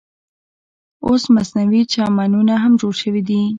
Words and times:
اوس 1.05 1.23
مصنوعي 1.35 1.81
چمنونه 1.93 2.53
هم 2.63 2.73
جوړ 2.81 2.93
شوي 3.01 3.21
دي. 3.27 3.41